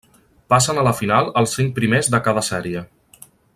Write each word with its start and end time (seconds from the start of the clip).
Passen 0.53 0.79
a 0.79 0.85
la 0.87 0.93
final 1.01 1.29
els 1.43 1.53
cinc 1.59 1.77
primers 1.77 2.11
de 2.17 2.21
cada 2.29 2.47
sèrie. 2.51 2.85